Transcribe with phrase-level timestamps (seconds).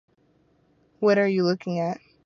[0.99, 2.01] What Are You Looking At?